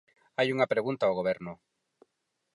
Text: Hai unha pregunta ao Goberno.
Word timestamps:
Hai 0.37 0.47
unha 0.55 0.71
pregunta 0.73 1.03
ao 1.05 1.17
Goberno. 1.19 1.53